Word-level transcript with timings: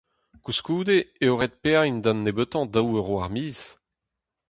Koulskoude 0.43 0.95
eo 1.23 1.33
ret 1.39 1.53
paeañ 1.61 1.95
d'an 2.03 2.19
nebeutañ 2.23 2.65
daou 2.73 2.89
Euro 2.99 3.15
ar 3.25 3.29
miz. 3.35 3.59